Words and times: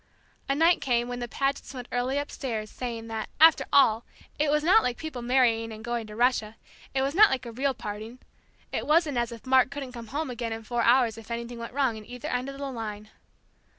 A 0.49 0.55
night 0.55 0.81
came 0.81 1.07
when 1.07 1.19
the 1.19 1.27
Pagets 1.27 1.75
went 1.75 1.87
early 1.91 2.17
upstairs, 2.17 2.71
saying 2.71 3.05
that, 3.09 3.29
after 3.39 3.65
all, 3.71 4.03
it 4.39 4.49
was 4.49 4.63
not 4.63 4.81
like 4.81 4.97
people 4.97 5.21
marrying 5.21 5.71
and 5.71 5.83
going 5.85 6.07
to 6.07 6.15
Russia; 6.15 6.55
it 6.95 7.03
was 7.03 7.13
not 7.13 7.29
like 7.29 7.45
a 7.45 7.51
real 7.51 7.75
parting; 7.75 8.17
it 8.71 8.87
wasn't 8.87 9.19
as 9.19 9.31
if 9.31 9.45
Mark 9.45 9.69
couldn't 9.69 9.91
come 9.91 10.07
home 10.07 10.31
again 10.31 10.53
in 10.53 10.63
four 10.63 10.81
hours 10.81 11.19
if 11.19 11.29
anything 11.29 11.59
went 11.59 11.73
wrong 11.73 11.99
at 11.99 12.07
either 12.09 12.29
end 12.29 12.49
of 12.49 12.57
the 12.57 12.65
line. 12.71 13.11